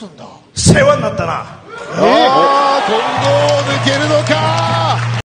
[0.00, 1.60] すんだ世話になったなあ
[1.92, 5.20] あ近藤抜けるのか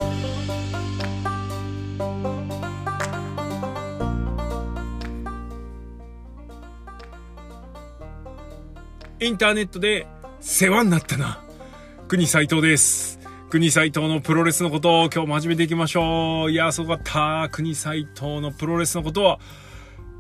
[9.20, 10.08] インターネットで
[10.41, 11.42] 世話になったな。
[12.10, 13.19] 国斎藤です。
[13.49, 16.52] 国斎藤のプロレスのことを今日も始めていきましょう。
[16.52, 17.48] いや、すごかった。
[17.49, 19.40] 国斎藤のプロレスのことは、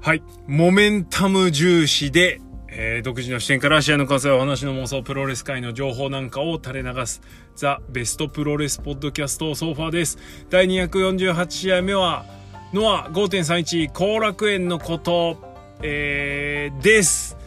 [0.01, 2.39] はい、モメンタム重視で、
[2.75, 7.21] えー独自の視点から試合の数やお話の妄想、プロレス界の情報なんかを垂れ流す、
[7.55, 10.17] ザ・ベストプロレスポッドキャストソファーです。
[10.49, 12.25] 第248試合目は、
[12.73, 15.37] ノア5.31後楽園のこと、
[15.83, 17.37] えー、です。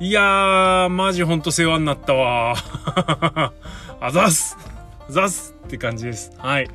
[0.00, 2.56] いやー、マジほんと世話になったわ。
[4.00, 4.56] あざす。
[5.08, 6.32] あざすって感じです。
[6.38, 6.68] はい。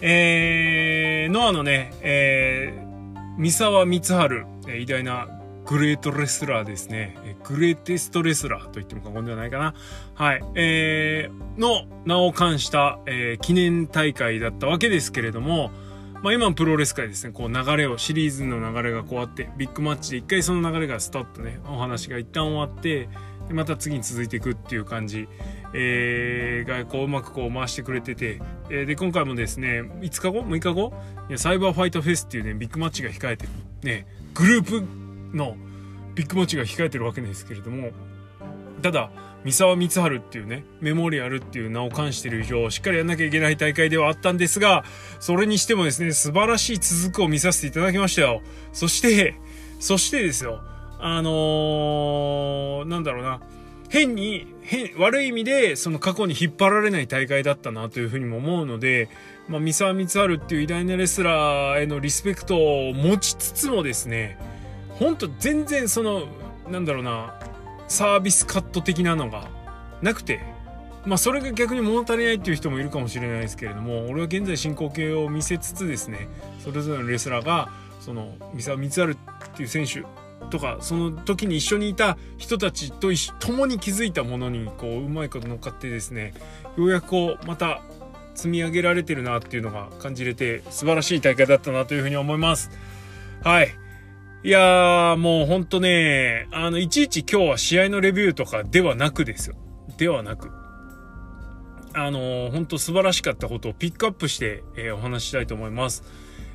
[0.00, 5.28] えー、ノアのね、えー、三沢光晴、偉大な
[5.66, 7.16] グレートレスラーですね。
[7.44, 9.74] グレーテストレスラーと言っても過言ではないかな。
[10.14, 10.44] はい。
[10.54, 15.70] えー、の名を冠した、えー記念大会だったわけですけれども、
[16.22, 23.08] まあ今のプロレス界ですね、こう流れを、シリーズの流れがこうあって、ビッグマッチで一回その流れがスタッとね、お話が一旦終わって、
[23.48, 25.28] でまた次に続いていくっていう感じ、
[25.72, 30.92] えーがこううまくこう回してくれてて、えーで、今回もですね、5日後 ?6 日後？
[31.28, 33.50] いや、サイバーファイトフェスっていうね、ビッグマッチが控えてる。
[33.82, 35.03] ね、グループ
[35.34, 35.56] の
[36.14, 37.90] ビッグマッチが控えてるわけですけれども、
[38.82, 39.10] ただ、
[39.44, 44.84] 三沢光晴っていうね、メモリアルっていう名を冠してる以上、しっかりやんなきゃいけない大会ではあったんですが、
[45.20, 48.40] それにしてもですね、素晴らしい続くを見させていただきましたよ。
[48.72, 49.34] そして、
[49.80, 50.60] そしてですよ、
[50.98, 53.40] あのー、なんだろうな、
[53.90, 59.08] 変に、変、悪い意味で、その過去に引っ張られない大会だったなというふうにも思うので、
[59.46, 64.38] まあ、三沢光晴っていう偉大なレスラーへのリスペクトを持ちつつもですね、
[64.98, 66.26] ほんと全然その、
[66.70, 67.34] なんだろうな、
[67.88, 69.48] サービスカット的なのが
[70.02, 70.40] なくて、
[71.04, 76.28] まあそれが逆に物足りないっていう人もいるかもしれないですけれども、俺は現在進行形を見せつつですね、
[76.60, 77.68] それぞれのレスラーが、
[78.00, 79.16] その、三沢光晴っ
[79.56, 80.04] ていう選手
[80.50, 86.34] とか、その時に一緒にいた人たちと一緒共に気づいたものに、こう、うまいこと乗っかってですね、
[86.76, 87.82] ようやくこう、また
[88.34, 92.70] 積み上げられてるなっていうのが感じれて、素晴らしい大会だったなというふうに思います。
[93.42, 93.83] はい。
[94.44, 99.56] いやー、もうほんとね、あの、いちいち今日は試合のレビューとかではなくですよ。
[99.96, 100.50] ではなく。
[101.94, 106.04] あのー、ほんと素晴らしかったことをピックアップして、えーお話ししたいと思います。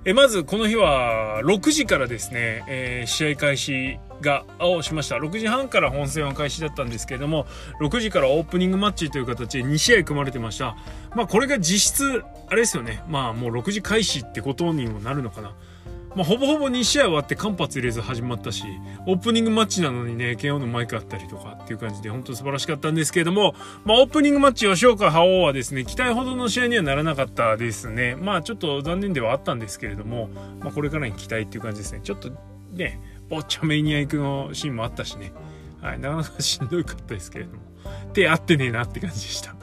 [0.06, 5.16] えまず、この日は6時からですね、えー試合開始が、をしました。
[5.16, 7.48] 6時半から本戦は開始だったんですけれども、
[7.82, 10.78] 6時からオープニングマッチという形で2試合組まれてました。
[11.16, 13.02] まあ、これが実質、あれですよね。
[13.08, 15.56] まあ、もう6時開始ってことにもなるのかな。
[16.16, 18.64] まあ、ほぼほぼ2試合終わって間髪入れず始まったし、
[19.06, 23.54] オープニングマッチなのにね、KO のマイクあったりとかっていう感じで本当に素晴らしかったんですけれども、
[23.86, 28.16] まあ、オープニングマッチ吉岡覇王はですね、期待ほどの試合にはならなかったですね。
[28.16, 32.02] まあ、ちょっと残念ではあったんですけれども、まあ、これからに期待っていう感じですね。
[32.04, 32.32] ちょっと
[32.74, 33.00] ね、
[33.30, 35.32] ぼっちゃめにア行くのシーンもあったしね。
[35.82, 37.60] はい、なかなかしんどかったですけれども。
[38.14, 39.56] 手合ってねえなって感じでした。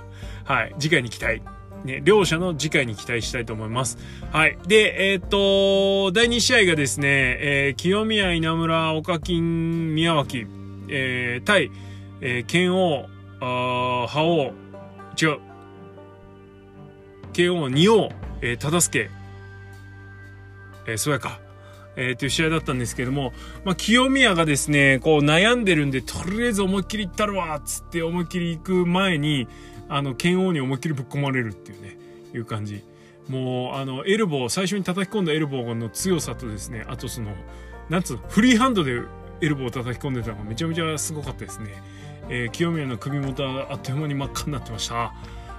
[0.45, 1.43] はい、次回に期待。
[1.87, 3.99] ね、両者の次回に期待したいと思います。
[4.33, 4.59] はい。
[4.67, 7.09] で、えっ、と、第2試合がですね、
[7.41, 10.47] えー清宮、稲村、岡金、宮脇、
[10.89, 11.71] えー対、
[12.21, 13.07] えー剣王、
[13.41, 14.53] あ覇王、
[15.21, 15.39] 違う、
[17.33, 18.11] 剣王、二王、
[18.43, 19.11] えー忠助、
[20.87, 21.41] えーそうやか。
[21.97, 23.33] えー、という試合だったんですけども、
[23.65, 29.49] まあ、清宮がですね、こう悩んでるんで、とりあえず思いっきりいったるわっつって思いっきり行く前に、
[29.89, 31.99] あの、剣王に思いっきりぶっ込まれるっていうね、
[32.35, 32.83] いう感じ。
[33.29, 37.33] もう、あの、エルボー、最初に叩き込んだエルボーの強さとですね、あとその、
[37.89, 39.01] なんつう、フリーハンドで
[39.41, 41.83] エルボーを叩き込んでたのがめちゃめちゃすごかったですね。
[42.29, 45.13] えー清宮の首元はあっという間に真っ赤になってました。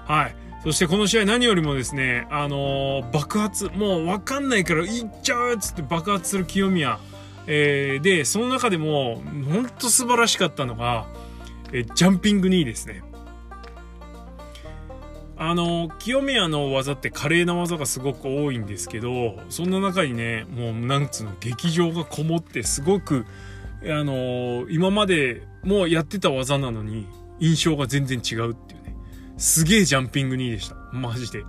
[0.05, 0.35] はい。
[0.63, 6.99] そしてこの試合何よりもですね、あのー爆発、もうわかんないから行っちゃうっつって爆発する清宮。
[7.47, 11.05] えーで、その中でも、ほんと素晴らしかったのが、
[11.71, 13.03] えージャンピング2ですね。
[15.39, 23.25] あの、清宮の技って華麗な技がすごく多いんですけど、そんな中にね、もうなんつうの、劇場がこもってすごく、
[23.83, 27.07] あの今までもうやってた技なのに、
[27.39, 28.95] 印象が全然違うっていうね。
[29.37, 30.75] すげえジャンピング2でした。
[30.91, 31.43] マジで。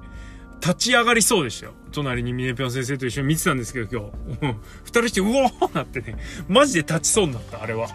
[0.60, 1.72] 立ち上がりそうでしたよ。
[1.92, 4.10] 隣にミネピョン先生と一緒に見てたんですけど、今
[4.50, 4.56] 日。
[4.84, 6.16] 二人して、うおーなってね。
[6.48, 7.88] マジで立ちそうになった、あれは。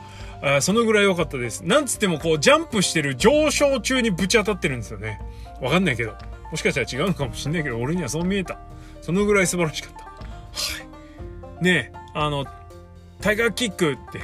[0.45, 1.61] あそのぐらい良かったです。
[1.61, 5.21] なんつってもこう、ジャンプしてる上昇中にぶち当たってるんですよね。
[5.61, 6.13] わかんないけど。
[6.51, 8.59] もしかしたら違うのかもしんないけど、俺にはそう見えた。
[9.01, 10.03] そのぐらい素晴らしかった。
[10.03, 10.11] は
[11.61, 11.63] い。
[11.63, 12.45] ねえ、あの、
[13.21, 14.19] タイガーキックって、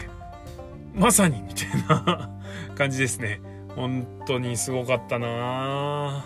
[0.93, 2.29] まさにみたいな
[2.75, 3.41] 感じですね。
[3.75, 6.23] 本当にすごかったなは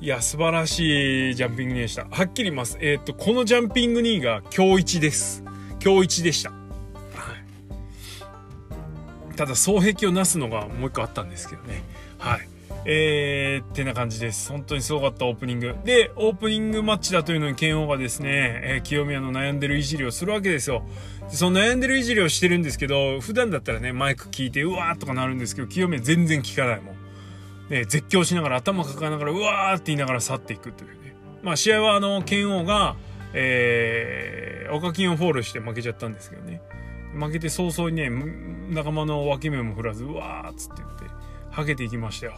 [0.00, 5.44] いいや素晴らしいジャンピングニーでしたはっきり言いますえっ、とこのジャンピングニーが今日一です
[5.82, 6.63] 今日一でした
[9.34, 11.82] ただ双璧をなすのがもう一個あったんですけどね
[12.18, 12.48] はい
[12.86, 14.50] えー、ってな感じです。
[14.50, 15.74] 本当にすごかったオープニング。
[15.84, 20.82] で、オープニングマッチだというのに剣王がですね、えー、清宮の悩んでるいじりをするわけですよ。
[21.30, 26.96] でその悩んでるいじりをしてるんですけど、普段だったらね、マイク聞いて、うわーとかなるんですけど、清宮全然聞かないもん。
[27.70, 31.16] ね、絶叫しながら頭抱えながら、うわーって言いながら去っていくというね。
[31.42, 32.96] まあ試合はあの、剣王が、
[33.32, 36.60] えー、岡金をフォールして負けちゃったんですけどね。
[37.14, 38.10] 負けて早々にね、
[38.70, 41.04] 仲間の脇目も振らず、うわーっつって言って、
[41.50, 42.34] はけていきましたよ。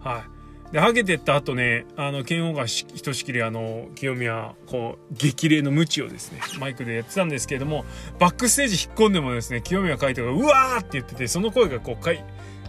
[0.00, 0.38] はい。
[0.72, 7.86] で、ハゲてった後ね、あの、剣王がひとしきりあの、清宮、こう、激励の無知をですね、マイクでやってたんですけれども、
[8.18, 12.22] バックステージ引っ込んでもですね、清宮海斗が、うわーって言ってて、その声がこう、かい、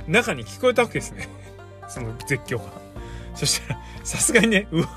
[0.07, 1.27] 中に聞こえたわけですね。
[1.89, 2.63] その絶叫が。
[3.35, 4.88] そしたら、さすがにね、うわ、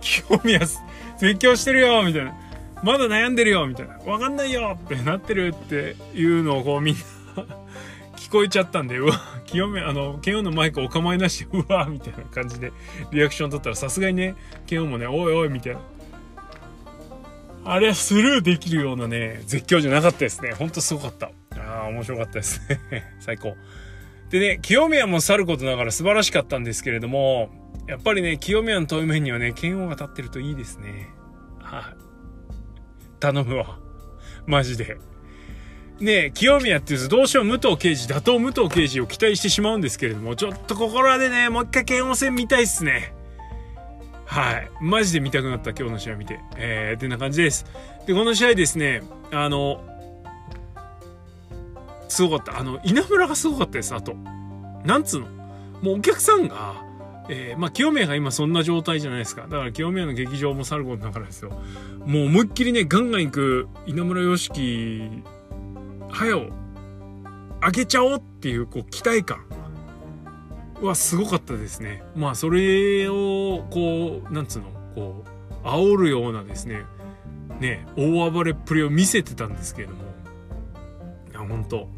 [0.00, 0.80] 清宮、絶
[1.18, 2.36] 叫してるよみたいな。
[2.84, 3.96] まだ悩んでるよみたいな。
[4.04, 7.00] わかんないよってなってるっていうのをこうみんな
[8.16, 12.72] 聞こえちゃったんで、うわ、清め、あの、ケオのマイクお構いなし、うわ、みたいな感じで
[13.10, 14.34] リアクション取ったら、さすがにね、
[14.66, 15.80] ケオもね、おいおい、みたいな。
[17.66, 20.52] あれはスルーできるようなね、絶叫じゃなかったですね。
[20.52, 21.30] ほんとすごかった。
[21.56, 22.60] ああ、面白かったです
[22.90, 23.14] ね。
[23.20, 23.56] 最高。
[24.28, 27.50] でね、清宮もさることながら素晴らしかったんですけれども、
[27.88, 31.08] やっぱりね、清宮の遠い面にはね、剣王が立ってるといいですね。
[33.20, 33.78] 頼むわ。
[34.46, 34.98] マジで。
[36.00, 43.14] ね清宮っていうとどうしても武藤刑事、打倒武藤刑事を期待してしまうんですけれども、ちょっと心でね、もう一回剣王戦見たいっすね。
[44.26, 44.70] はい。
[44.80, 46.40] マジで見たくなった今日の試合見て。
[46.56, 47.66] えー、ってな感じです。
[48.06, 49.84] で、この試合ですね、あの、
[52.08, 52.58] すごかった。
[52.58, 54.14] あの、稲村がすごかったです、あと。
[54.84, 55.26] なんつうの？
[55.82, 56.83] もうお客さんが、
[57.28, 59.42] えー、まあ、清宮が今そんな状態じゃないですか。
[59.42, 61.50] だから清宮の劇場もさることながらですよ。
[62.04, 65.10] もう思いっきりね、ガンガン行く稲村良樹
[66.10, 66.50] はよ、
[67.60, 69.46] あげちゃおうっていう、こう、期待感
[70.82, 72.02] はすごかったですね。
[72.14, 75.24] まあ、それを、こう、なんつうの、こ
[75.64, 76.84] う、煽るようなですね、
[77.58, 80.02] ね、大暴れっぷりを見せてたんですけれども、
[81.30, 81.88] いや、本当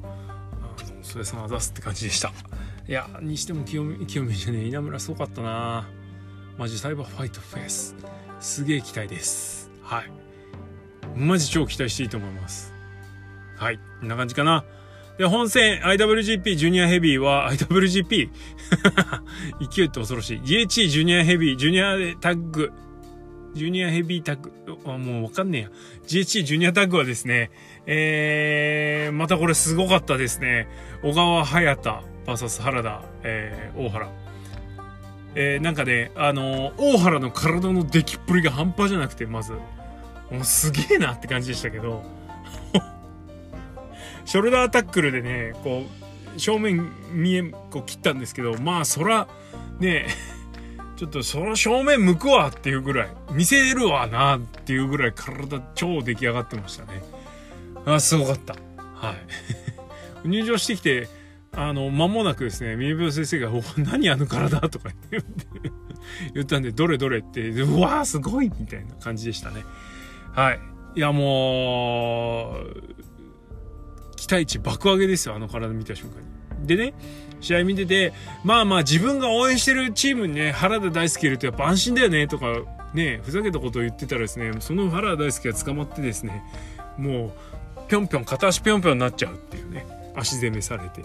[0.62, 2.32] あの、それさんあざすって感じでした。
[2.88, 5.88] いや、にしても清美、清美じゃねえ、稲村すごかったな
[6.56, 7.96] マジサイバーファイトフェス。
[8.38, 9.70] すげえ期待です。
[9.82, 10.10] はい。
[11.16, 12.72] マジ超期待していいと思います。
[13.56, 13.78] はい。
[14.00, 14.64] こんな感じかな。
[15.18, 18.30] で、本戦 IWGP ジュニアヘビーは IWGP
[19.68, 20.40] 勢いって恐ろしい。
[20.42, 22.70] GHC ジュニアヘビー、ジュニアタッグ、
[23.54, 24.52] ジュニアヘビータッグ、
[24.84, 25.70] あ、もうわかんねえや。
[26.06, 27.50] GHC ジュニアタッグはですね、
[27.86, 30.68] えー、またこれすごかったですね。
[31.02, 34.08] 小川隼人 VS 原田、えー、大原。
[35.34, 39.52] えー、なんかね、あのー、大原の体の出来っぷりが半端じゃなくて、まず。
[40.30, 42.02] もうすげえなって感じでしたけど、
[44.24, 45.84] ショルダータックルでね、こ
[46.34, 49.28] う、正面見え、こう切ったんですけど、まあ、そら、
[49.78, 50.06] ね、
[50.96, 57.02] ちょっとその正面向くわっていうぐらい、見せるわなっていうぐらい体超出来上がってましたね。
[57.84, 58.54] あ、すごかった。
[58.94, 59.16] はい。
[60.28, 61.08] 入場してきて、
[61.56, 65.70] あの、間もなくですね、宮病先生が、お、何あの体とか言って、
[66.34, 69.64] 言ったんで、どれどれって、うわーすごいみたいな感じでしたね。
[70.34, 70.60] はい。
[70.96, 72.94] いや、もう、
[74.16, 76.20] 期待値爆上げですよ、あの体見た瞬間
[76.60, 76.66] に。
[76.66, 76.94] でね、
[77.40, 78.12] 試合見てて、
[78.44, 82.46] まあまあ自分が応援してるチームにね、原田大輔いるとやっぱ安心だよね、とか、
[82.92, 86.42] ね、ふざけたことを言ってたらですね、その原田大輔が捕まってですね、
[86.98, 87.32] もう、
[87.88, 91.04] ぴょんぴょん、片足ぴょんぴょんになっちゃうっていうね、足攻めされて。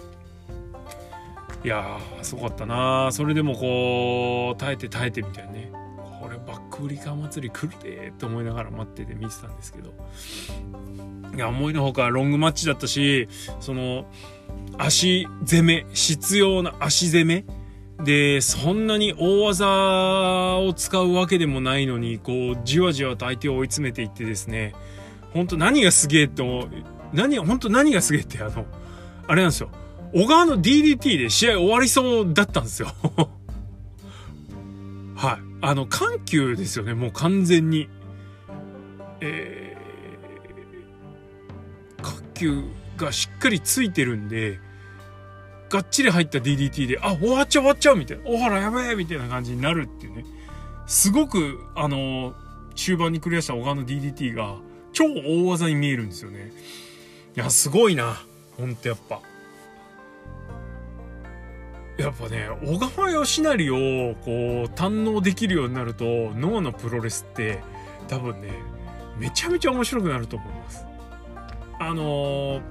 [1.64, 5.72] いやー、すごかったなそれでもこう、耐えて耐えてみたいなね。
[6.20, 9.92] これバックウリカー祭り来るでーって思いながら待ってて見てたんですけど。
[11.34, 13.28] いや、思いのほかロングマッチだったし、
[13.60, 14.06] その、
[14.78, 17.44] 足攻め、必要な足攻め
[18.04, 24.74] で、そんなに大技を使うわけでもないのに、こう、じわじわと相手を追い詰めていってですね、
[25.32, 26.68] 本当何がすげえと、
[27.12, 28.66] 何、本当何がすげえって、あの、
[29.28, 29.70] あれなんですよ。
[30.12, 32.88] 小川の DDT で試合終わりそうだったんですよ。
[35.16, 35.38] はい。
[35.60, 37.88] あの、緩急ですよね、もう完全に。
[39.20, 39.62] えー
[42.42, 42.64] 球
[42.96, 44.58] がしっかりついてるんで、
[45.70, 50.24] がっちり入った DDT で、あ、終わっちゃう終わっちゃうみたいな、おはらやべえみたいな感じになるっていうね。
[50.86, 52.34] すごく、あの、
[52.74, 54.56] 終盤にクリアした小川の DDT が、
[54.92, 56.52] 超大技に見えるんですよね。
[57.36, 58.22] いや、すごいな。
[58.58, 59.20] ほんとやっぱ。
[61.98, 67.60] やっぱね小川義成をこう堪能できるようになるとノアのプロレスって
[68.08, 68.50] 多分ね
[69.18, 70.84] めちゃめちゃ面白くなると思います。
[71.78, 72.62] あのー、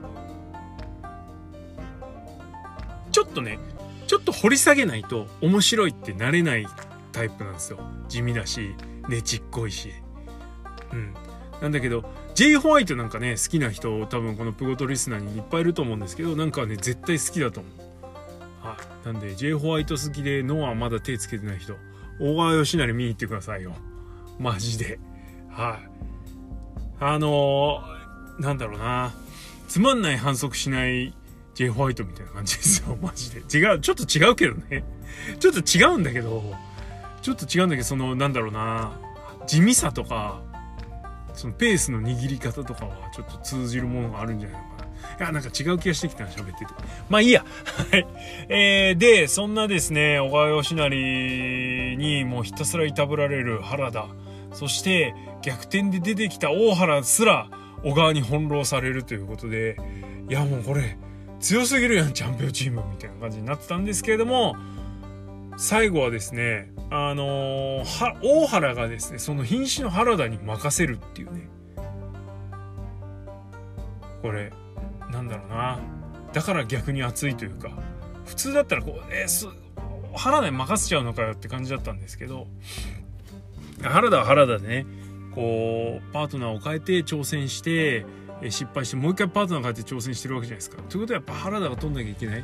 [3.11, 3.59] ちょっとね
[4.07, 6.65] ちょっと掘り下げないと面白いってなれない
[7.11, 7.79] タイプなんですよ。
[8.09, 8.75] 地味だし
[9.07, 9.91] ねちっこいし。
[10.91, 11.13] うん。
[11.61, 17.80] なんだけど J ホワイトなんかね好きな人多分このプゴトリスナーにいっぱいいると思うんですけどなんかね絶対好きだと思う。
[18.61, 19.05] はい。
[19.05, 21.75] なんで J ホワイト好きでノアまだ手つけてない人。
[22.19, 23.73] 大川義成見に行ってくださいよ。
[24.39, 24.99] マジで。
[25.49, 25.89] はい。
[26.99, 29.13] あのー、なんだろうな。
[29.67, 31.15] つまんない反則しない
[31.55, 32.97] J ホワイトみたいな感じですよ。
[33.01, 33.39] マジで。
[33.39, 33.79] 違う。
[33.79, 34.83] ちょっと違うけどね。
[35.39, 36.43] ちょっと違うんだけど。
[37.21, 38.99] ちょっと違うんだけどそのなんだろうな。
[39.47, 40.41] 地味さとか
[41.33, 44.80] そのペースの握り方とかはちょっと通じるものがあるんじゃないのかな。
[45.19, 46.73] いや、なんか違う気がしてきたな、喋ってて。
[47.09, 47.45] まあいいや。
[47.91, 48.07] はい。
[48.49, 54.07] えー、で、そんなですね、小川義成にもうひたすらいたぶられる原田。
[54.53, 57.49] そして、逆転で出てきた大原すら、
[57.83, 59.77] 小川に翻弄されるということで、
[60.29, 60.97] いやもうこれ、
[61.39, 64.55] 強すぎるやん、チャンピオンチームみたいな感じになってたんですけれども、
[65.57, 71.49] 最後はですね、あのー、大原がですね、その瀕死の原田に任せるっていうね。
[74.21, 74.51] これ、
[75.11, 75.79] なんだろうな。
[76.33, 77.71] だから逆に熱いというか、
[78.25, 79.47] 普通だったらこう、えー、す、
[80.15, 82.47] 原田に任せちゃうのかよって感じだったんですけど、
[83.81, 84.85] 原田は原田でね、
[85.35, 88.05] こう、パートナーを変えて挑戦して、
[88.49, 90.81] 失敗してもう一回パートナー変えて挑戦してるわけじゃないですか。
[90.89, 92.43] ということはやっぱ原田が取んなきゃいけない。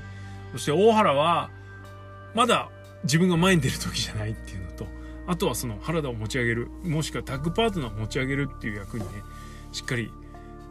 [0.51, 1.49] そして大原は、
[2.33, 2.69] まだ
[3.03, 4.85] 自分が前に出る時じゃないっていうのと
[5.25, 9.23] あとはその原田を持ち上げるもしくはタッグパートナーを持ち上げるっていう役にね
[9.71, 10.11] しっかり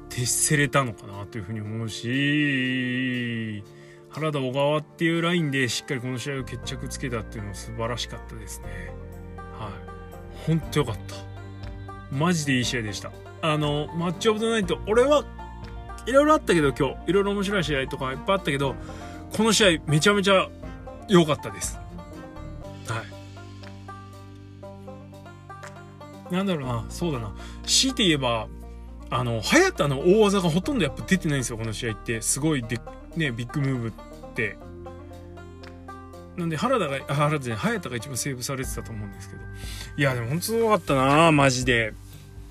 [0.08, 3.62] 徹せれたのかなというふうに思うし
[4.10, 8.66] 原田小川っていうラインでしっかりこの試合を決着つけたっていうのは素晴らしかったですね。
[9.58, 10.46] はい。
[10.46, 11.16] ほんとよかった。
[12.10, 13.12] マジでいい試合でした。
[13.42, 15.24] あのマッチオブザナイト俺は
[16.06, 17.10] いろいろあったけど今日。
[17.10, 18.74] いろいろ面白い試合とかいっぱいあったけど
[19.36, 20.48] この試合めちゃめちゃ
[21.08, 21.78] 良かったです。
[22.88, 23.02] は
[26.30, 26.34] い。
[26.34, 27.34] なんだろうな、そうだな。
[27.64, 28.48] 強いて言えば、
[29.10, 32.20] あの、早田の大技がほとんどやっぱ出てないんですよ、この試合って。
[32.20, 32.80] すごいで、
[33.16, 33.92] ね、ビッグムーブっ
[34.34, 34.58] て。
[36.36, 39.42] なんで、原田が、原田じゃない、早田が一番セーブされてたと思うんですけど。
[39.96, 41.94] いや、でも本当すごかったなマジで。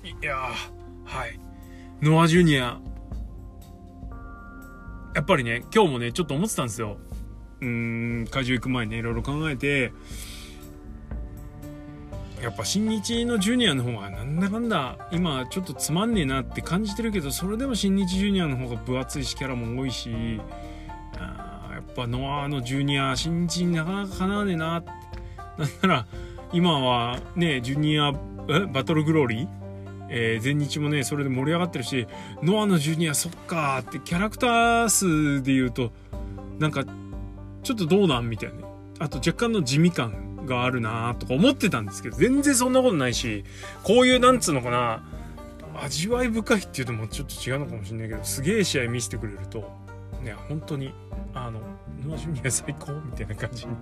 [0.04, 0.36] いや
[1.04, 1.38] はい。
[2.00, 2.78] ノア・ジュニア。
[5.14, 6.98] やっぱりね、今日もね、ちょっと思ってたんですよ。
[7.60, 9.92] うん、会場行く前にね、いろいろ考えて、
[12.42, 20.40] やっぱ新日のジュニアの方がなんだかんだ今ちょっとつまんねえなって感じてるけどそれでも新日ジュニアの方が分厚いしキャラも多いし
[21.18, 24.82] あやっぱノアのジュニア新日になかなかかなわねえななん
[25.82, 26.06] なら
[26.52, 28.12] 今はねジュニア
[28.68, 29.48] バトルグローリー？
[30.08, 32.06] えー、全日もねそれで盛り上がってるし
[32.42, 35.90] ノアのジュニアそっかってキャラクター数で言うと
[36.60, 36.84] なんか
[37.64, 38.68] ちょっとどうなんみたいな
[39.00, 40.25] あと若干の地味感。
[40.46, 43.44] があるなとか思ってたんですけど、全然そんなことないし、
[43.82, 45.02] こういうなんつうのかな、
[45.82, 49.70] 味わい深いっていうともちょっと違うのかもしれないけど、すげえ試合見せてくれると、
[50.22, 50.92] ね、本当に、
[51.34, 51.60] あの、
[52.04, 53.72] ノアジュニア最高みたいな感じに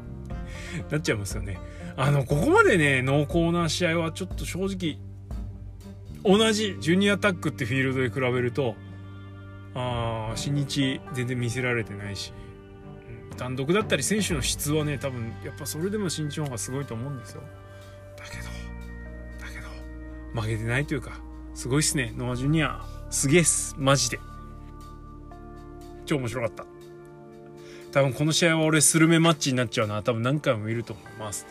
[0.91, 1.59] なっちゃいますよね。
[1.97, 4.99] あの、ここまでね、濃厚な試合はちょっと正直、
[6.25, 8.75] 同じジュニアタックってフィールドで比べると、
[9.75, 12.33] ああ、新日全然見せられてないし、
[13.37, 17.43] 単独だったり選手の質はね多分やっぱそれでも身長の方がすごいと思うんですよ。
[18.17, 18.45] だけど
[19.45, 19.61] だけ
[20.35, 21.21] ど負けてないというか
[21.55, 22.13] すごいっすね。
[22.17, 23.77] ノア・ジュニアすげえっす。
[23.79, 24.19] マジで。
[26.07, 26.67] 超面白かった。
[27.93, 30.03] 多分この試合は俺スルメマッチになっちゃうな。
[30.03, 31.47] 多分何回も見ると思います。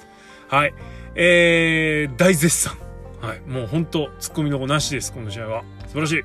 [0.49, 0.73] はい。
[1.15, 2.77] えー、大絶賛。
[3.21, 3.39] はい。
[3.47, 5.63] もう本当ツッコミの子なしですこの試合は。
[5.87, 6.23] 素晴らしい。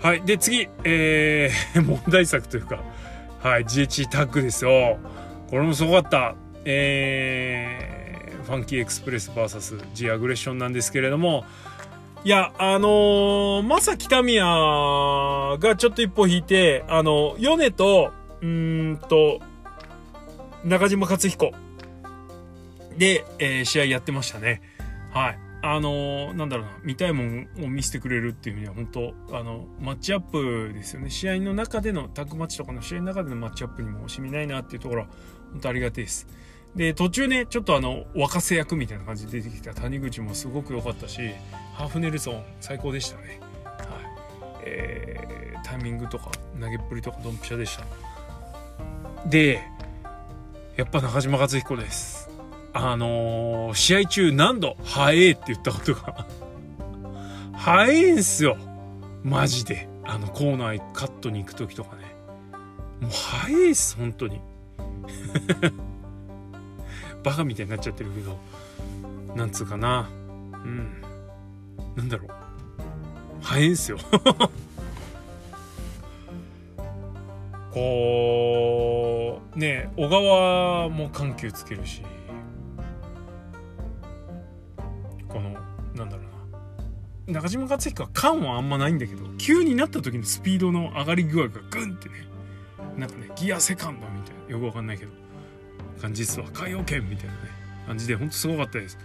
[0.00, 0.22] はい。
[0.22, 0.68] で次。
[0.82, 2.82] えー、 問題作というか。
[3.42, 4.98] はい、GH タッグですよ。
[5.50, 6.36] これもすごかった。
[6.64, 11.44] えー、ファンキーエクスプレス VS G アグレッションなんですけれども、
[12.22, 19.40] いや、あのー、まさきたみやがちょっと一歩引いて、あの、ヨネと、うんと、
[20.64, 21.50] 中島克彦
[22.96, 24.62] で、えー、試合やってましたね。
[25.12, 25.38] はい。
[25.64, 28.86] あのなんだろうな見たいもんを見せてくれるっていう意味では本
[29.28, 31.08] 当あのマッチアップですよね。
[31.08, 35.08] 試合の中でのタッグマッチとかの試合の中でのマッチアップにも惜しみないなっていうところは
[35.52, 36.26] 本当ありがたいです。
[36.74, 41.20] で途中ねちょっとあの若手役みたいな感じで出てきた谷口もすごく良かったし
[41.74, 43.40] ハーフネルソン最高でしたね。
[43.64, 44.62] はい。
[44.64, 47.84] えー、タイミングとか投げっぷりとかドンピシャでした。
[49.28, 49.62] で
[50.76, 52.21] やっぱ中島克彦です。
[52.74, 56.26] あのー試合中何度、早えって言ったことが、
[57.54, 58.56] 早えんすよ。
[59.22, 59.88] マジで。
[60.04, 62.02] あのコーナーカットに行く時とかね。
[63.00, 64.40] もう早いっす、本当に。
[67.22, 68.38] バカみたいになっちゃってるけど、
[69.36, 70.10] なんつうかな。
[70.64, 71.02] うん。
[71.96, 72.30] なんだろう。
[73.42, 73.98] 早いんすよ。
[77.72, 82.02] こう、ね小川も緩急つけるし、
[87.32, 92.26] 中島克彦は感はあんまないんだけど、急になった時のスピードの上がり具合がグンってね、
[92.96, 95.10] なんかね、ギアセカンドみたいな、よくわかんないけど、
[96.00, 96.46] 感じっすわ。
[96.52, 97.38] 海洋圏みたいなね、
[97.86, 98.98] 感じで、ほんとすごかったです。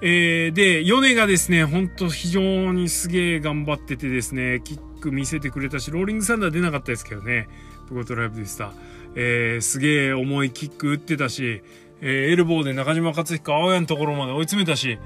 [0.00, 7.48] えー、で、米がですね、ほんと非常にすげえ頑張っててですね、キック見せてくれたし、ローリングサンダー出なかったですけどね、
[7.88, 8.72] プゴトライブでした。
[9.14, 11.62] えー、すげえ重いキック打ってたし、
[12.00, 14.98] えー、エルボーで中島克彦青谷のところまで追い詰めたし、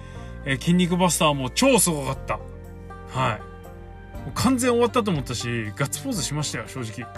[0.45, 2.41] えー筋肉バスターも超すごかった。
[3.11, 3.41] はい。
[4.19, 7.09] もう完全終わったと思ったし、ガッツポーズしましたよ、正直。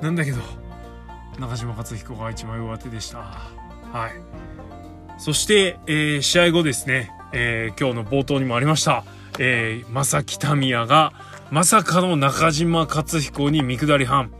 [0.00, 0.38] なんだけど、
[1.38, 3.18] 中島克彦が一枚上手でした。
[3.18, 4.12] はい。
[5.18, 9.04] そして、えー試合後ですね、えー今日の冒頭にもありました、
[9.38, 11.12] えー、正木民也が、
[11.50, 14.32] まさかの中島克彦に見下り半。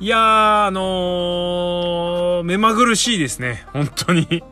[0.00, 4.42] いやー、あのー目まぐるしいですね、本当に。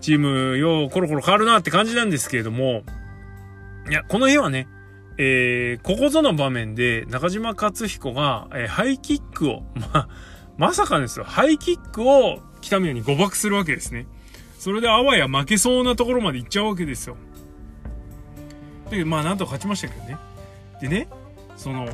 [0.00, 2.82] チーム、よう、コロコロ変わるなって感じなんですけれども、
[3.88, 4.68] いや、この日はね、
[5.18, 10.08] えーここぞの場面で中島克彦が、えーハイキックを、 ま、
[10.56, 14.06] まさかですよ、ハイキックを北宮に誤爆するわけですね。
[14.58, 17.16] それであわや負けそうなところまで行っちゃうわけですよ。
[18.90, 20.18] で、まあなんとか勝ちましたけどね。
[20.80, 21.08] でね、
[21.56, 21.88] その、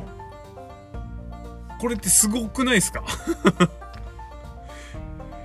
[1.79, 3.03] これってすごくないですか？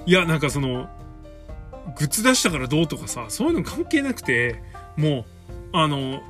[0.07, 0.89] いや、なんかその、
[1.97, 4.63] グッズ出したからどうとかさ、そういうの関係なくて、
[4.97, 5.25] もう、
[5.77, 6.21] あの、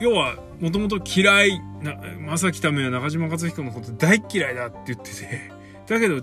[0.00, 1.94] 要は、もともと嫌いな、
[2.26, 5.50] 正木民は中島克彦のこと大嫌いだって言ってて、
[5.86, 6.22] だけど、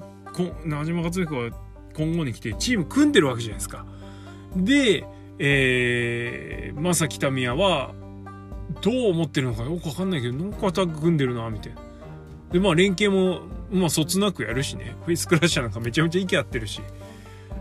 [0.65, 1.49] 中島克彦は
[1.95, 3.85] 今後に来てチーム組んでるわけじゃないですか。
[4.55, 5.05] で、
[5.39, 7.93] えー、正木民也は、
[8.81, 11.81] どう思ってるのかよくわかんないけど、なんかアタック組んでるな、みたいな。
[12.51, 14.95] で、まあ連携も、まあそつなくやるしね。
[15.05, 16.81] フェイスクラッシャーなんかめちゃめちゃ息合ってるし。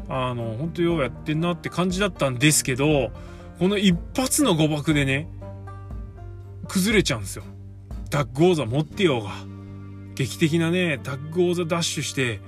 [0.09, 3.11] あの、本当ようやってんなって感じだったんですけど、
[3.59, 5.29] この一発の誤爆でね、
[6.65, 7.45] 崩れちゃうんですよ。
[8.11, 9.33] ダッグ王座持ってようが。
[10.15, 12.41] 劇的なね、タッグ王座ダッシュして、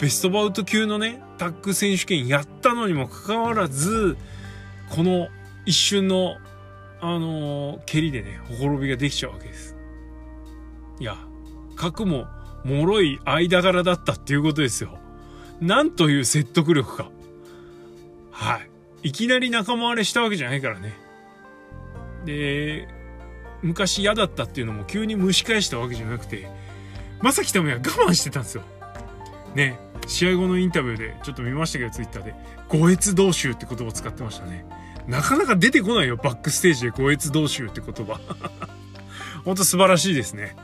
[0.00, 4.16] ベストバウト級のね、タッグ選手権やったのにもかかわらず、
[4.90, 5.28] この
[5.66, 6.36] 一瞬の、
[7.00, 9.76] あのー蹴りでね、ほころびができちゃうわけです。
[11.00, 11.16] いや、
[11.76, 12.26] 核も、
[12.64, 14.98] 脆い間柄だったっていうことですよ。
[15.60, 17.10] なんという説得力か。
[18.30, 18.58] は
[19.02, 19.08] い。
[19.08, 20.94] いきなり仲間割れしたわけじゃないからね。
[22.24, 22.88] で、
[23.62, 26.48] 昔嫌だったっていうのも急に蒸し返したわけじゃなくて、
[27.20, 28.62] まさきためは我慢してたんですよ。
[29.54, 32.34] ね、試合後のインタビューでちょっと見ましたけど、ツイッターで、
[32.68, 34.64] 五越同州って言葉を使ってましたね。
[35.06, 38.20] なかなか出てこないよ、バックステージで五越同州って言葉。
[39.44, 40.56] ほんと素晴らしいですね。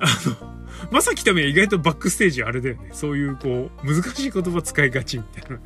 [0.00, 0.06] あ
[0.42, 0.54] の、
[0.90, 2.90] まさきためは意外とバックステージあれだよね。
[2.92, 5.62] そういうこう、難しい言葉使いがちみたいなね。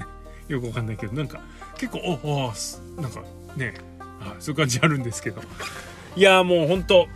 [0.48, 1.40] よくわかんないけど、なんか、
[1.76, 2.52] 結構、お、お、
[3.00, 3.22] なんか
[3.56, 3.74] ね、
[4.20, 5.42] はい、そういう感じあるんですけど。
[6.18, 7.06] いや、もうほんと、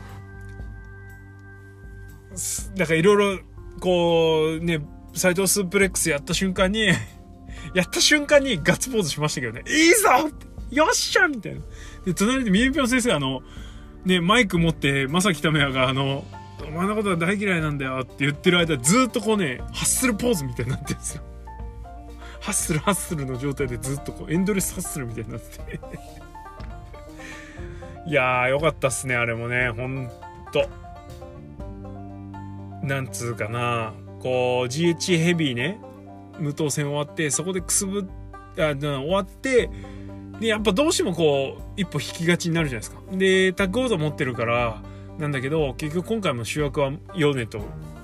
[2.76, 3.42] なんかいろいろ、
[3.80, 4.78] こう、ね、
[5.12, 6.86] 斎藤スープレックスやった瞬間に、
[7.74, 10.30] やった瞬間にガッツポーズしましたけどね、いいぞ
[10.70, 11.60] よっしゃみたいな。
[12.04, 13.42] で、隣でみえぴょん先生、あの、
[14.04, 16.24] ね、マイク持って、まさきためやが、あの、
[16.64, 21.24] お前のことは大嫌いなんだよって言ってる間、ずっとこうね、ハッスルポーズみたいになってるんですよ。
[22.40, 25.80] ハッスルハッスルの状態でずっとこう、エンドレスハッスルみたいになってて。
[28.06, 30.10] いやー、よかったっすね、あれもね、ほん
[30.52, 30.68] と。
[32.82, 35.80] なんつうかな、こう、GH ヘビーね、
[36.38, 38.08] 無党戦終わって、そこでくすぶ
[38.58, 39.70] あな終わって、
[40.40, 43.00] で、やっぱどうしてもこう、一歩引きがちになるじゃないですか。
[43.16, 44.82] で、タッグ王座持ってるから、
[45.18, 47.60] なんだけど、結局今回も主役はヨネと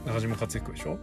[0.06, 0.98] 中島克彦でしょ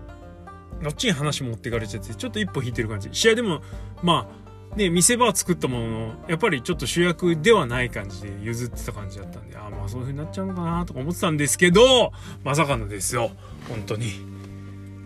[0.82, 3.10] どっちに話持ってかれちゃって、ちょっと一歩引いてる感じ。
[3.12, 3.60] 試合でも、
[4.02, 12.12] まあ、ね、見せ場は作ったものの、やっぱりちょっと主役ではない感じで譲ってた感じだったんで、ああ、まあそういう風になっちゃうのかなとか思ってたんですけど、
[12.44, 13.30] まさかのですよ。
[13.68, 14.12] 本当に。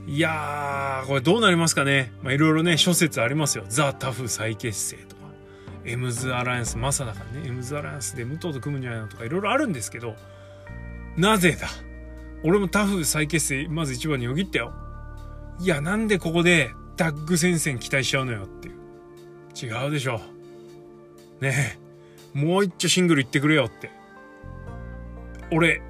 [0.06, 2.12] いやー、これどうなりますかね。
[2.22, 3.64] まあいろいろね、諸説ありますよ。
[3.68, 5.22] ザ・タフ再結成とか。
[5.84, 7.46] エムズ・アライアンス、マサだからね。
[7.46, 10.16] エムズ・アライアンスで武藤と組むんじゃないのとかいろいろあるんですけど、
[11.16, 11.68] なぜだ？
[12.42, 14.72] 俺もタフ再結成、まず一番によぎったよ。
[15.60, 18.48] いや、なんでここでタッグ戦線期待しちゃうのよ。
[19.54, 20.20] 違うでしょ。
[21.40, 21.76] ね
[22.34, 22.38] え。
[22.38, 23.90] もう一丁シングル行ってくれよって。
[25.52, 25.82] 俺、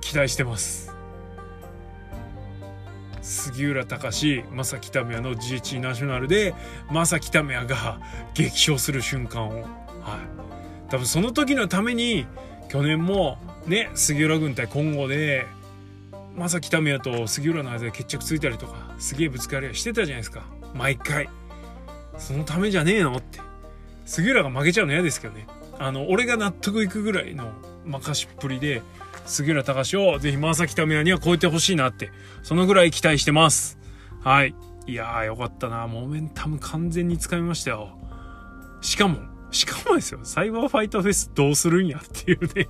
[0.00, 0.96] 期待してます。
[3.26, 6.54] 杉浦隆正木民也の GH ナショナルで
[6.92, 7.98] 正木民也が
[8.34, 9.66] 激賞する瞬間を、はい、
[10.90, 12.24] 多分その時のために
[12.68, 15.44] 去年もね杉浦軍対混合で
[16.36, 21.28] 正木民也と杉浦の間で決着ついたりとかすげえぶつかり合いしてたじゃないですか毎回
[22.18, 23.16] そのためじゃねえの？
[23.16, 23.40] って。
[24.04, 25.46] 杉浦が負けちゃうの嫌ですけどね。
[25.78, 27.52] あの俺が納得いくぐらいの
[27.84, 28.82] 任しっぷりで
[29.26, 32.10] 杉浦隆をぜひ正木民也には超えてほしいなって。
[32.42, 33.78] そのぐらい期待してます。
[34.22, 34.54] はい。
[34.86, 35.86] いやーよかったな。
[35.86, 37.98] モメンタム完全につかみましたよ。
[38.80, 39.18] しかも
[39.50, 40.20] しかもですよ。
[40.22, 42.68] サイバーファイトフェスどうするんやっていうね。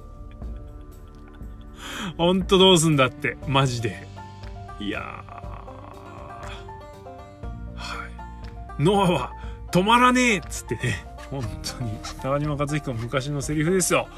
[2.16, 3.36] ほんとどうすんだって。
[3.46, 4.06] マジで。
[4.80, 5.55] いやは
[8.78, 9.32] ノアは
[9.72, 11.06] 止まらねえっつってね。
[11.30, 11.42] 本
[11.78, 11.90] 当に。
[12.22, 14.08] 高島克彦昔のセリフですよ。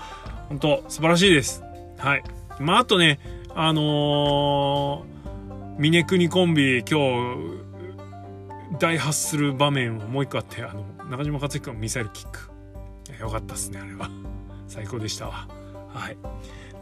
[0.49, 1.63] 本当素晴らしいです。
[1.97, 2.25] はい。
[2.61, 3.19] まああとね
[3.55, 7.35] あのー、峰国コンビ今
[8.71, 12.51] 日大発する場面をもう一個あってあの中島克彦のミサイルキック。
[13.19, 14.11] よかったっすねあれは。
[14.67, 15.49] 最高でしたわ。
[15.89, 16.13] はい。
[16.13, 16.17] っ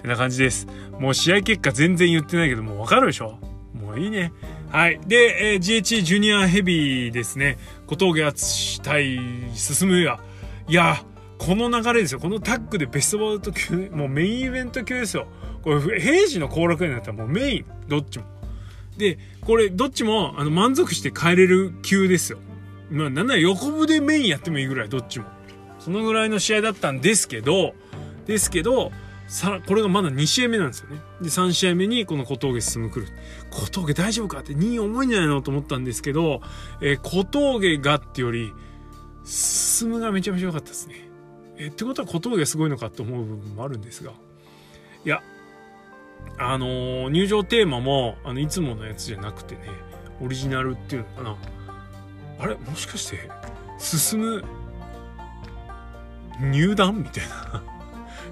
[0.03, 0.67] てな感じです。
[0.99, 3.39] もう試合結果全然言ってないけどもうわかるでしょ？
[3.73, 4.33] もういいね。
[4.71, 5.01] はい。
[5.07, 7.59] で、えー、GH ジュニアヘビーですね。
[7.87, 9.19] 小峠敦対
[9.55, 10.19] 進むや。
[10.69, 11.05] いや、
[11.39, 12.21] この流れですよ。
[12.21, 15.29] このタッグでベストバウト級、もうメインイベント級ですよ。
[15.63, 18.25] これ、平時の後楽園だったらもうメイン、どっちも。
[18.97, 22.39] で、これ、どっちも、あの、満足して帰れる級ですよ。
[22.91, 25.27] まあ、なんなら横部でメインやってもいいぐらい、どっちも。
[25.79, 27.75] そのぐらいの試合だったんですけど、
[28.27, 28.91] ですけど、
[29.27, 31.01] さ、これがまだ2試合目なんですよね。
[31.21, 33.13] で、3試合目にこの小峠進む来る。
[33.51, 36.41] 小峠大丈夫かって2位重いんじゃないのと思ったんですけど、
[36.81, 38.53] えー、小峠がってより、
[39.25, 41.09] 進むがめちゃめちゃ良かったですね。
[41.57, 44.13] えー、ってことは小峠すごいのかと思う部分もあるんですが。
[45.05, 45.23] いや、
[46.39, 49.63] あのー、入場テーマも、あの、いつものやつじゃなくてね、
[50.21, 51.37] オリジナルっていうのかな。
[52.39, 52.55] あれ？
[52.55, 53.29] もしかして、
[53.79, 54.45] 進む、
[56.41, 56.99] 入団？
[56.99, 57.76] みたいな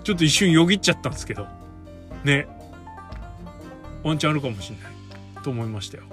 [0.05, 1.47] ちょっと一瞬よぎっちゃったんですけど、
[2.25, 2.47] ね。
[4.03, 4.95] ワンチャンあるかもしれない。
[5.43, 6.05] と思いましたよ。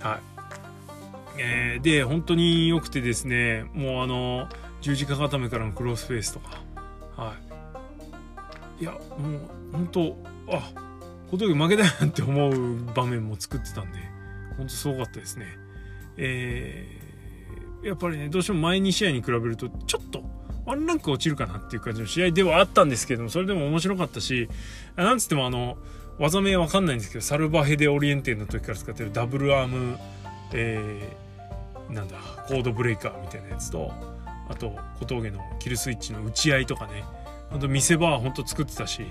[0.00, 0.34] はい。
[1.38, 4.48] えー、で、本当に良くてですね、もうあの、
[4.80, 6.60] 十字架固めからのクロスフェイスとか、
[7.16, 7.34] は
[8.80, 8.82] い。
[8.82, 9.00] いや、もう、
[9.72, 10.16] 本当
[10.48, 10.70] あ、
[11.30, 13.98] 小峠負けだよって思う場面も作ってたんで、
[14.56, 15.46] 本当すごかったですね。
[16.16, 20.22] えー、やっぱりね、どうしても前2試合に比べると、ちょっと、
[20.66, 24.48] ワンランク落ちるかなっていう感じの試合ではあったんですけども、それでも面白かったし、
[24.96, 25.76] なんつってもあの、
[26.18, 29.98] 技名わかんないんですけど、サルバヘデオリエンテの時から使ってるダブルアーム、
[30.52, 32.16] えー、なんだ、
[32.48, 33.92] コードブレイカーみたいなやつと、
[34.48, 37.04] あと、小峠のキルスイッチの打ち合いとかね、
[37.50, 39.06] ほんと見せ場はほんと作ってたし、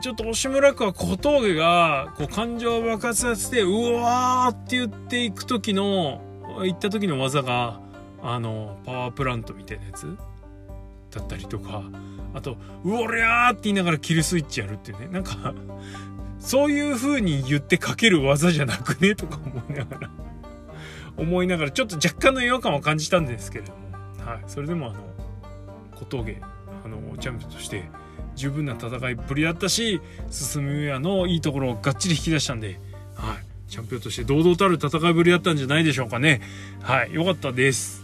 [0.00, 6.22] ちょっと押村区は小峠がこう感情を爆発させてうわーって言っていく時の
[6.64, 7.80] 行った時の技が
[8.22, 10.16] あのパワープラントみたいなやつ？
[11.10, 11.82] だったりとか。
[12.34, 15.08] あと「うおりゃ!」って言いながらキルスイッチやるっていうね。
[15.08, 15.52] なんか
[16.38, 19.14] そういう風に言ってかける技じゃなくね？
[19.14, 20.10] とか思いながら。
[21.18, 21.70] 思いながら。
[21.70, 23.78] ちょっと若干の違和感を感じたんですけれども、
[24.24, 25.00] はい、それでもあの
[25.96, 26.40] 小峠
[26.84, 27.84] あのチャンピオンとして
[28.34, 32.80] 十分な戦いっぷりだったし進むやのいいところをがっちり引き出したんで、
[33.14, 36.40] はい、チャンピオンとして堂々たる戦いぶりだったんじゃないでしょうかね。
[36.80, 37.12] はい。
[37.12, 38.01] 良かったです。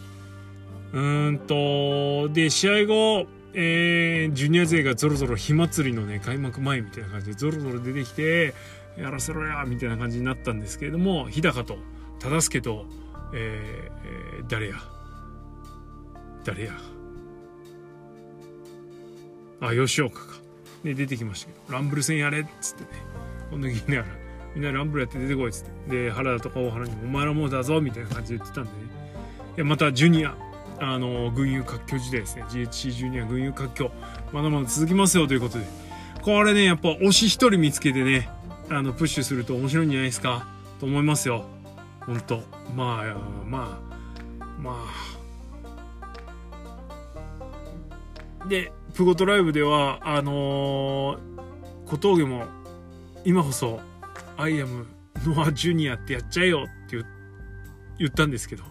[0.92, 8.54] うんと、で、試合後、えー、ジュニア勢がゾロゾロ火祭りのね、開幕前みたいな感じでゾロゾロ出てきて、
[8.96, 11.78] やらせろやみたいな感じになったんですけれども、日高と
[12.20, 12.86] 忠助と、
[13.34, 14.76] えー、えー、誰や？
[16.44, 16.72] 誰や？
[19.60, 20.38] あ、吉岡か。
[20.84, 22.88] ね、出てきましたけど、ランブル戦やれっつってね、
[23.50, 24.04] この時ね、
[24.54, 28.76] みんなランブルやって出てこいっつって、で、原田とか大原に、お前らもうだぞみたいな感じで言ってたんでね、
[29.56, 30.36] いやまたジュニア、
[30.80, 32.44] あの群雄割拠時代ですね。
[32.48, 33.90] GHC ジュニア群雄割拠。
[34.32, 35.64] まだまだ続きますよということで。
[36.22, 38.28] これねやっぱ推し一人見つけてね
[38.70, 40.46] あのプッシュすると面白いんじゃないですか？
[40.78, 41.44] と思いますよ。
[42.00, 42.42] 本当。
[42.76, 43.14] まあ
[43.46, 43.80] ま
[44.40, 44.84] あま
[48.44, 48.48] あ。
[48.48, 51.18] でプゴトライブではあのー、
[51.86, 52.46] 小峠も
[53.24, 53.80] 今こそ
[54.36, 54.86] アイアム
[55.24, 56.96] ノアジュニアってやっちゃえよって
[57.98, 58.64] 言ったんですけど。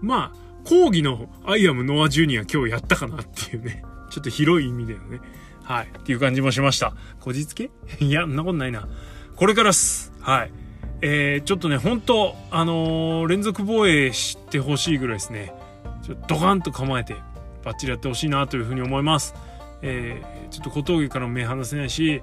[0.00, 3.82] まあ講義のアイアムノアジュニア今日やったかなっていうね。
[4.12, 5.20] ちょっと広い意味でのね。
[5.62, 5.86] はい。
[5.86, 6.92] っていう感じもしました。
[7.20, 7.70] こじつけ？
[8.00, 8.86] いや、そんなことないな。
[9.34, 10.12] これからっす。
[10.20, 10.52] はい。
[11.00, 15.54] えー、ちょっとね、本当あのー、連続防衛してほしいぐらいですね。
[16.02, 17.16] ちょっとドカンと構えて、
[17.64, 19.34] バッチリやってほしいなというふうに思います。
[19.80, 22.20] えー、ちょっと小峠からも目離せないし、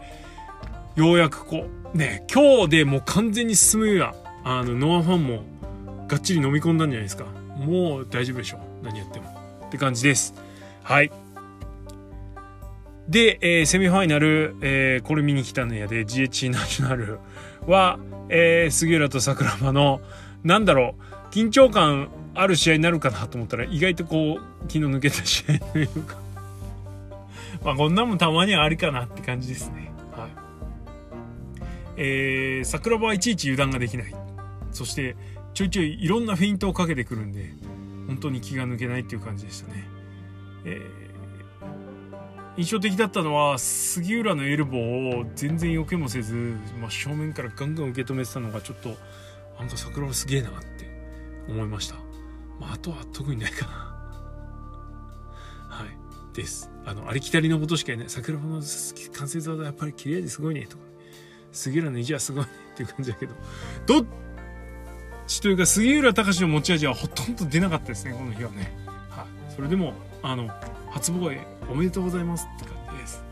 [0.96, 3.98] ようやくこう、ね、今日でもう完全に進むよう
[4.44, 5.46] な、あの、ノアファンも
[6.08, 7.26] がっちり飲み込んだんじゃないですか。
[7.56, 8.60] もう大丈夫でしょ。
[8.84, 9.28] 何やっても。
[9.68, 10.34] って感じです。
[10.84, 11.12] はい。
[13.08, 17.20] で、えー、セミファイナル、えー、これ見に来たのやで GH ナショナル
[17.68, 20.02] は、えー、杉浦と桜庭の、
[20.44, 20.96] なんだろ
[21.30, 26.18] う、緊張感ある試合になるかなと思ったら、意外とこう、気の抜けた試合というか
[27.64, 29.92] まあ、こんなもんたまにはありかなって感じですね。
[30.12, 30.30] はい。
[31.98, 34.16] えー、桜庭はいちいち油断ができない。
[34.72, 35.16] そして、
[35.56, 37.54] ちょいちょいいろんなフェイントをかけてくるんで、
[38.08, 39.88] 本当に気が抜けないっていう感じでしたね。
[40.66, 48.90] えー、印象的だったのは杉浦のエルボーを全然避けもせず、まあ、正面からガンガン受け止めてたのがちょっと
[49.58, 50.90] なんか桜はすげえなって
[51.48, 51.96] 思いました、
[52.60, 53.72] まあ、あとは特にないかな。
[55.70, 56.36] はい。
[56.36, 56.70] です。
[56.86, 58.10] あのありきたりのことしか言えない。
[58.10, 58.62] 桜の
[59.14, 60.84] 完成度はやっぱり綺麗ですごいねとか、
[61.54, 63.36] 杉浦の意地はすごいねっていう感じだけど。
[63.86, 64.06] どっ
[65.28, 68.72] ちというか杉浦隆の持ち味はほとんど出なかったですねこの日はね。
[69.10, 70.50] はそれでもあの
[70.92, 73.24] 初防衛おめでとうございますって感じです。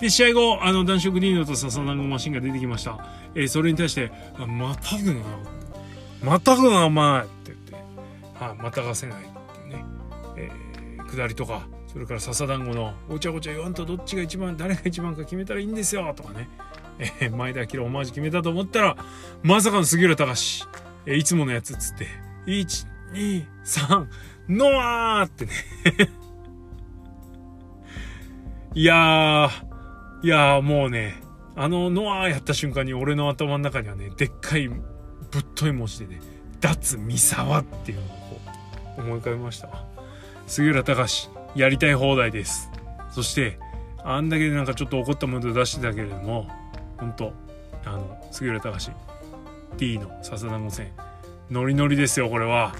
[0.00, 2.98] で試合後あの男色ディーノと笹団子マシンが出てきました、
[3.34, 4.12] えー、それに対して
[4.46, 5.20] 「またぐな。
[6.22, 7.74] またぐなお前」って言って、
[8.38, 9.84] はあ、またがせないっていうね、
[10.36, 16.48] えー、下りとかそれから笹団子のごちゃごちゃ言わんとどっちが一番誰が一番か決めたらいいんですよとかね、
[16.98, 18.96] えー、前田明オマージュ決めたと思ったら
[19.42, 20.66] まさかの杉浦隆
[21.06, 22.06] え、いつものやつっつって
[22.46, 24.06] 123
[24.48, 25.52] ノアーってね
[28.74, 29.50] いやー、
[30.22, 31.22] いやーもうね、
[31.54, 34.74] あのノアーやった瞬間に俺の頭の中にはね、でっかいぶ
[35.40, 36.20] っとい文字でね、
[36.60, 38.40] 脱三沢っていうのをこ
[38.98, 39.68] う思い浮かべました。
[40.46, 42.70] 杉浦隆、やりたい放題です。
[43.10, 43.58] そして、
[44.04, 46.48] あんだけでなんかちょっと怒ったムード出してたけれども、
[46.98, 47.32] 本当
[47.84, 48.92] あの、杉浦隆、
[49.76, 50.92] D の笹団子戦、
[51.50, 52.74] ノリノリですよ、これは。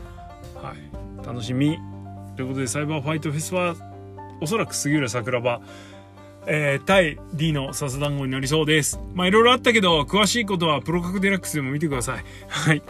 [0.55, 1.27] はい。
[1.27, 1.79] 楽しみ。
[2.37, 3.75] ということで、サイバーファイトフェスは
[4.41, 5.61] おそらく杉浦桜庭、
[6.47, 9.01] えー、対 D の笹団子になりそうです。
[9.15, 12.25] まあいろいろあったけど、詳しいことはプロ角デラックスでも見てください。
[12.49, 12.83] はい。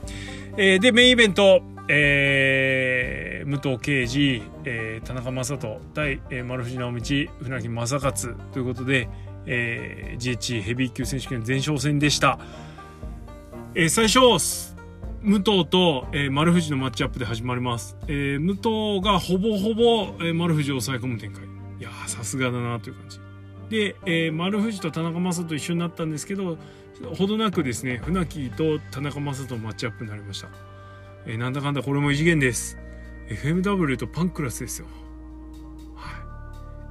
[0.57, 7.01] えー、で、メインイベント、えー、武藤敬司、えー、田中将人対、えー、丸藤直道、
[7.43, 9.09] 船木正勝ということで、
[9.47, 12.39] えー、GH ヘビー級選手権前哨戦でした。
[13.79, 14.21] えー、最初、
[15.21, 17.95] 武藤と、えー、丸藤のマッチアップで始まります。
[18.09, 21.45] えー、武藤がほぼほぼ、えー、丸藤を抑え込む展開。
[21.45, 23.21] いやさすがだなという感じ。
[23.69, 26.57] で、えー、丸藤と田中将人一緒になったんですけど、
[27.19, 30.49] ほどなくですね、船木と田中将人のマッチアップになりました。
[31.27, 32.79] えー、なんだかんだこれも異次元です。
[33.29, 34.87] FMW とパンクラスですよ。
[35.97, 36.13] は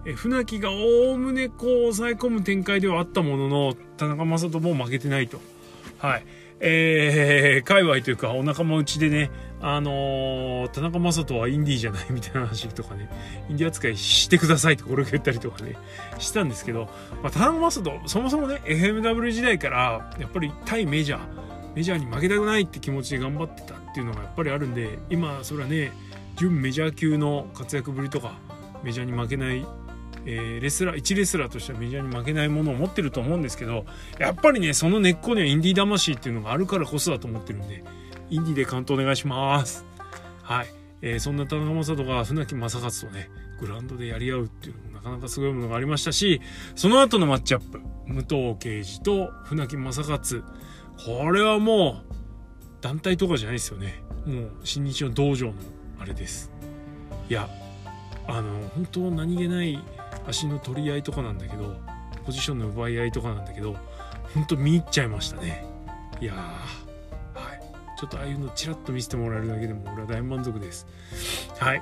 [0.05, 0.09] い。
[0.09, 5.41] えー、船木がおおむねこう抑え込む展開ではあったものの、田中将人も負けてないと。
[5.97, 6.44] はい。
[6.59, 9.29] えー、界隈というかお仲間内でね、
[9.61, 13.09] あのー、田中将人はインディーじゃないみたいな話とかね、
[13.49, 15.75] インディー扱いしてくださいってこれを言ったりとかね、
[16.19, 16.89] したんですけど、
[17.21, 21.19] まあ、田中将人、そもそもね、FMW 時代から、やっぱり対メジャー、
[21.75, 25.91] メジャーに負けたくないって気持ちで頑張ってたっていうのがやっぱりあるんで、今、それはね、
[26.37, 28.33] 準メジャー級の活躍ぶりとか、
[28.83, 29.65] メジャーに負けない
[30.25, 33.85] えー、レスラー1レスラーとしてはメジャーに負けないものを持ってると思うんですけど
[34.19, 37.83] やっぱりねその根っこにはインディー魂っていうのがあるからこそだと思ってるんで
[38.29, 39.85] インディーでカウントお願いします。
[40.41, 40.67] はい、
[41.01, 46.41] えー、そんな田中将人が船木正勝とねグラウンドでやり合うっていうのもなかなかすごいものがありましたし
[46.75, 50.43] その後のマッチアップ武藤敬司と船木正勝。
[51.05, 52.15] これはもう
[52.81, 54.03] 団体とかじゃないですよね。
[54.25, 55.53] もう新日の道場の
[55.99, 56.51] あれです。
[57.29, 57.49] いや
[58.27, 59.79] あの本当何気ない
[60.27, 61.75] 足の取り合いとかなんだけど
[62.25, 63.75] ポジションの奪い合いとかなんだけど
[64.33, 65.65] ほんと見入っちゃいましたね。
[66.19, 67.99] いやはい。
[67.99, 70.85] ちょっとああいうのチラッと見せてもらえるだけでも俺は大満足です。
[71.59, 71.81] はい。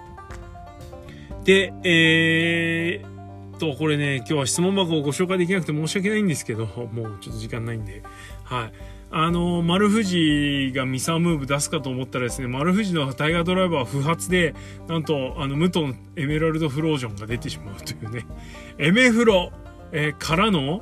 [1.43, 8.03] でえー、とこれね今日は質問箱をご紹介できなくて申し訳ないんですけどもうちょっと時間ないんで。
[8.43, 8.73] はい。
[9.15, 14.55] あの、丸藤がミサムーブ出すかと思ったらですね、丸藤のタイガードライバーは不発で、
[14.87, 18.25] なんと、あの、武藤のエメラルドフロージョンが出てしまうというね、
[18.79, 19.51] エメフロ、
[19.91, 20.81] えー、からの、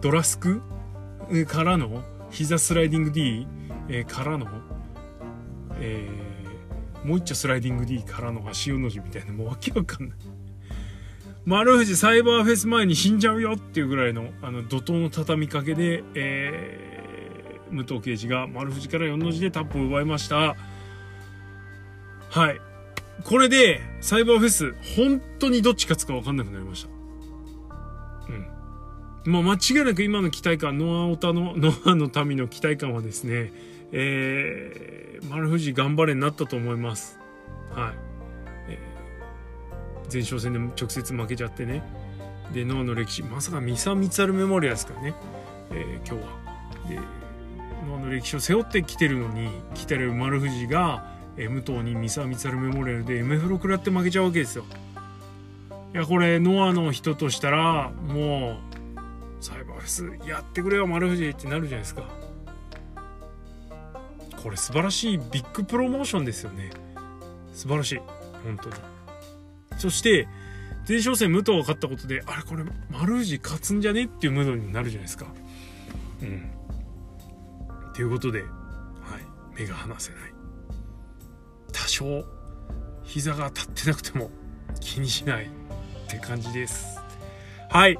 [0.00, 0.62] ドラスク、
[1.30, 3.46] えー、からの、膝スライディング D、
[3.88, 4.48] えー、からの、
[5.78, 10.18] えー、もう一丁スライディング D からのが塩の字みたいな、もうわけわかんない。
[11.44, 16.93] 丸藤サイバーフェス前に死んじゃうよっていうぐらいの、あの、怒涛の畳みかけで、えー
[17.70, 20.56] 武藤敬司が丸藤から4の字でタップを奪いました。
[22.30, 22.60] はい。
[23.24, 26.88] これでサイバーフェス本当にどっち勝つか分かんなくなりました。
[29.26, 29.32] うん。
[29.32, 33.52] まあ間違いなく今の期待感ノアオタの ノアの民の期待感はですね
[33.92, 37.20] えー、丸藤頑張れになったと思います。
[37.70, 37.94] はい、
[38.68, 41.82] えー、前哨戦で直接負けちゃってね。
[42.52, 45.14] でノアの歴史まさかミサ・ミツァルメモリアですからね、
[45.70, 46.44] えー、今日は。
[46.88, 46.98] で
[48.04, 54.64] の歴史を背負ってきてるのに来てる丸藤が、え、武藤にミサ・ミツァルメモリアルで MF ロ食らって負けちゃうわけですよ。
[55.92, 58.58] いやこれノアの人としたらも
[59.40, 62.02] うサイバーフェスやってくれよ丸藤ってなるじゃないですか。
[64.42, 66.70] これ素晴らしいビッグプロモーションですよね。
[67.52, 68.00] 素晴らしい。
[68.44, 68.74] 本当に。
[69.78, 70.26] そして
[70.88, 74.04] 前哨戦武藤が勝ったことであれこれ丸藤勝つんじゃね？
[74.04, 75.26] っていうムードになるじゃないですか。
[76.22, 76.50] うん。
[77.94, 78.48] ということで、はい、
[79.56, 80.20] 目が離せない。
[81.72, 82.24] 多少
[83.04, 84.30] 膝が立ってなくても
[84.80, 85.48] 気にしないっ
[86.08, 87.00] て感じです。
[87.70, 87.98] はい。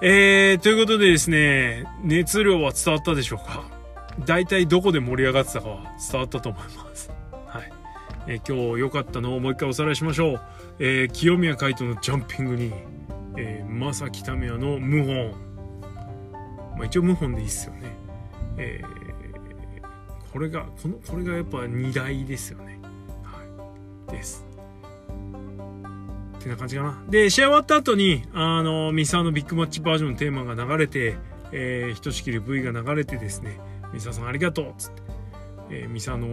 [0.00, 3.64] えー、ということでですね熱量は伝わったでしょうか？
[4.26, 7.10] 大体どこで盛り上がってたかは伝わったと思います。
[7.46, 7.72] はい。
[8.26, 10.40] えー、今日良かったのをもう一回おさらいしましょう、
[10.78, 12.72] えー、清宮海斗のジャンピングに、
[13.36, 15.30] えー、正木民也の謀反、
[16.76, 17.96] まあ、一応謀反でいいっすよね、
[18.58, 19.11] えー、
[20.32, 22.80] これがこのこれがやっぱ2大ですよね。
[23.22, 23.40] は
[24.08, 24.12] い。
[24.12, 24.46] です。
[26.38, 27.02] ってな感じかな。
[27.08, 31.16] で試合終わった後にあのミサーのビッグマッチバージョンのテーマが流れて、
[31.52, 33.60] えー、ひとしきり V が流れてですね
[33.92, 35.02] ミサさんありがとうっつって、
[35.70, 36.28] えー、ミサの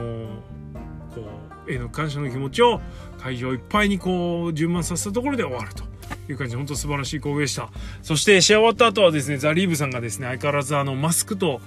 [1.14, 1.22] こ
[1.68, 2.82] うへの感謝の気持ちを
[3.20, 5.84] 会場いっぱいにこう充満させたところで終わると。
[6.28, 7.70] いう感じで本当素晴らしい攻撃でした。
[8.04, 11.60] そして試合終わった後はですねザ・リーブさんがですね相変わらずあのマスクと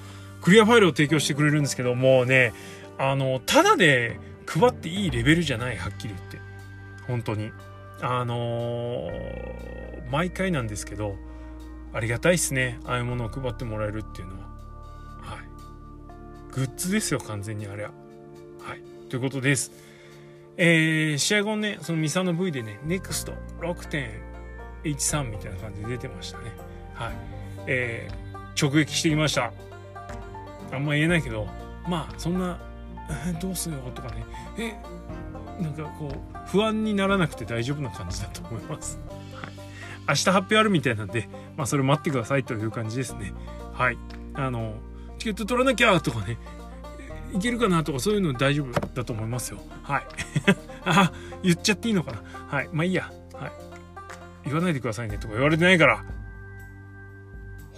[0.42, 2.52] クリアファイルを提供してくれるんですけどもうね
[2.98, 6.38] あのただで配っていいレベルじゃないはっきり言って
[7.06, 7.52] 本当に
[8.00, 11.16] あのー、毎回なんですけど
[11.92, 14.40] ありがたいっすねああいうものを配ってもらえるっていうのは
[15.20, 17.90] はいグッズですよ完全にあれは
[18.60, 19.72] はいということです。
[20.56, 26.52] えー、試合後ね、そのミサの V でね、NEXT6.13 みたいな感じで出てましたね。
[26.94, 27.12] はい。
[27.66, 29.52] えー、直撃してきました。
[30.72, 31.46] あんま言えないけど、
[31.86, 32.58] まあ、そんな、
[33.26, 34.24] えー、どうするよとかね、
[34.58, 38.98] え、なんかこう、不安にならなくて大丈夫な感じだと思います。
[39.34, 39.52] はい。
[40.08, 43.32] 明日発表あるみたいなんで、まあ、それ待ってくださいという感じですね。
[43.72, 43.98] はい。
[44.34, 44.74] あの、
[45.18, 46.38] チケット取らなきゃとかね、
[47.32, 49.60] いけるかなとかそういうの大丈夫だと思いますよ。
[49.82, 50.02] はい。
[50.84, 52.22] あ、言っちゃっていいのかな。
[52.48, 52.68] はい。
[52.72, 53.10] まあいいや。
[53.34, 53.52] はい。
[54.44, 56.04] 言わないでくださいねとか言われてないから。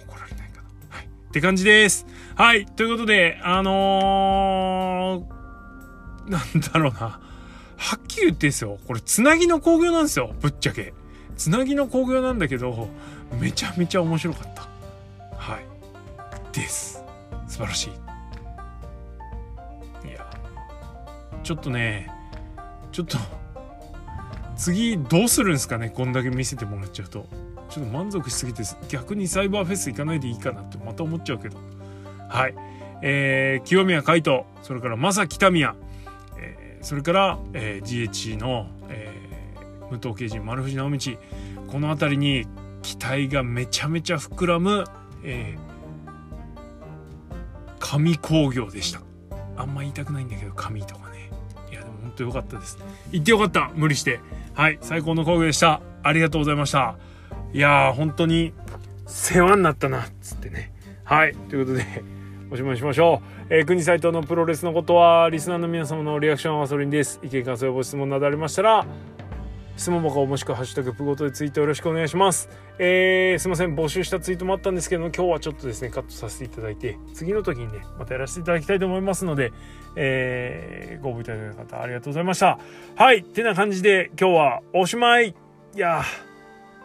[0.07, 0.97] 怒られないかな。
[0.97, 1.05] はい。
[1.05, 2.05] って感じです。
[2.35, 2.65] はい。
[2.65, 7.19] ということで、あのー、なんだろうな。
[7.77, 8.77] はっきり言ってですよ。
[8.87, 10.33] これ、つなぎの工業なんですよ。
[10.41, 10.93] ぶっちゃけ。
[11.37, 12.89] つなぎの工業なんだけど、
[13.39, 14.67] めちゃめちゃ面白かった。
[15.37, 15.65] はい。
[16.53, 17.03] です。
[17.47, 17.89] 素晴らしい。
[20.07, 20.27] いや
[21.43, 22.11] ちょっとね
[22.91, 23.17] ちょっと
[24.55, 25.89] 次どうするんですかね？
[25.89, 27.27] こんだけ見せてもらっちゃうと
[27.69, 31.57] ちょっと満足しすぎて逆にサイバーフェス行かないでいいかなってまた思っちゃうけど
[32.35, 32.55] はい
[33.01, 35.75] えー、清宮海斗それから正木民也、
[36.39, 40.99] えー、それから、えー、GH の、えー、武藤敬司丸藤直道
[41.67, 42.47] この辺りに
[42.81, 44.85] 期待がめちゃめちゃ膨らむ、
[45.23, 49.01] えー、紙工業でした
[49.57, 51.15] あんま言いたくないんだけど紙とかね
[52.15, 52.79] とよかったです。
[53.11, 53.71] 行ってよかった。
[53.75, 54.19] 無理して。
[54.53, 54.79] はい。
[54.81, 55.81] 最高の工具でした。
[56.01, 56.97] ありがとうございました。
[57.53, 58.53] いやー、本当に
[59.05, 60.07] 世話になったな。
[60.21, 60.73] つってね。
[61.03, 61.35] はい。
[61.35, 62.03] ということで、
[62.51, 63.53] おしまいしましょう。
[63.53, 67.19] えー、国斎藤のプロレスのことは、リスナーの皆様のリアクションはそれにです。
[67.23, 68.85] 意見感想ご質問などありましたら、
[69.77, 72.49] 質問箱もしくはハッシュタグプごとでツイートよろしくお願いします。
[72.79, 79.51] えー、すいません、募集したツイートもあったんですけど今日はちょっとですね、カットさせていただいて、次の時にね、またやらせていただきたいと思いますので、
[79.97, 82.57] えー、ご応募いただいた方ありがとうございました。
[82.95, 85.29] はい、ってな感じで今日はおしまい。
[85.75, 86.03] いや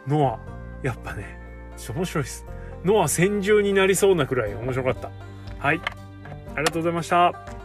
[0.06, 0.40] ー、ノ
[0.82, 1.38] ア、やっぱね、
[1.76, 2.46] ちょっと面白いです。
[2.84, 5.10] ノア戦獣になりそうなくらい面白かった。
[5.60, 5.80] はい、
[6.56, 7.59] ありがとうございました。